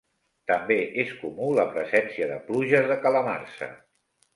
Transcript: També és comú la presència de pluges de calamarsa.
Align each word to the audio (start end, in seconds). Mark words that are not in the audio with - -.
També 0.51 0.77
és 1.03 1.11
comú 1.19 1.51
la 1.61 1.67
presència 1.75 2.33
de 2.35 2.41
pluges 2.51 2.93
de 2.95 3.01
calamarsa. 3.07 3.75